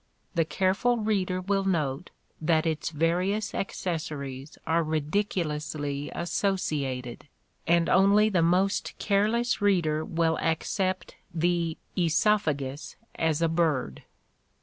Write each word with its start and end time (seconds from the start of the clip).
The 0.33 0.45
careful 0.45 0.97
reader 0.97 1.39
will 1.39 1.63
note 1.63 2.09
that 2.41 2.65
its 2.65 2.89
various 2.89 3.53
accessories 3.53 4.57
are 4.65 4.81
ridiculously 4.83 6.09
associated, 6.15 7.27
and 7.67 7.87
only 7.87 8.27
the 8.27 8.41
most 8.41 8.97
careless 8.97 9.61
reader 9.61 10.03
will 10.03 10.39
accept 10.39 11.17
the 11.31 11.77
oesophagus 11.95 12.95
as 13.13 13.43
a 13.43 13.47
bird." 13.47 14.01